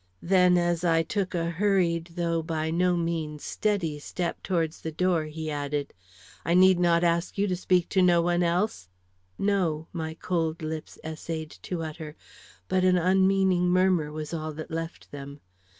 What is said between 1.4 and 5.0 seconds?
hurried, though by no means steady, step towards the